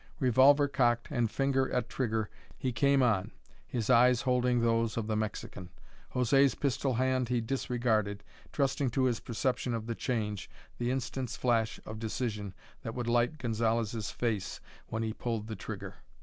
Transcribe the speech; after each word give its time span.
Revolver 0.19 0.67
cocked 0.67 1.09
and 1.11 1.29
finger 1.29 1.71
at 1.71 1.87
trigger 1.87 2.27
he 2.57 2.71
came 2.71 3.03
on, 3.03 3.29
his 3.67 3.87
eyes 3.87 4.21
holding 4.23 4.59
those 4.61 4.97
of 4.97 5.05
the 5.05 5.15
Mexican. 5.15 5.69
José's 6.15 6.55
pistol 6.55 6.95
hand 6.95 7.29
he 7.29 7.39
disregarded, 7.39 8.23
trusting 8.51 8.89
to 8.89 9.03
his 9.03 9.19
perception 9.19 9.75
of 9.75 9.85
the 9.85 9.93
change, 9.93 10.49
the 10.79 10.89
instant's 10.89 11.37
flash 11.37 11.79
of 11.85 11.99
decision, 11.99 12.55
that 12.81 12.95
would 12.95 13.05
light 13.07 13.37
Gonzalez's 13.37 14.09
face 14.09 14.59
when 14.87 15.03
he 15.03 15.13
pulled 15.13 15.45
the 15.45 15.55
trigger. 15.55 15.97